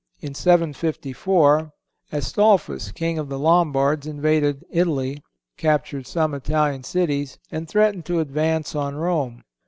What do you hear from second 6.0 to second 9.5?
some Italian cities and threatened to advance on Rome.